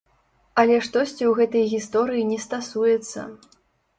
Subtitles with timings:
[0.61, 3.27] Але штосьці ў гэтай гісторыі не стасуецца.